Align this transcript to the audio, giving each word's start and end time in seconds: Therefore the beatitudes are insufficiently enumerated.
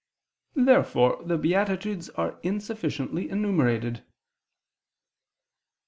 Therefore 0.55 1.21
the 1.23 1.37
beatitudes 1.37 2.09
are 2.09 2.39
insufficiently 2.41 3.29
enumerated. 3.29 4.03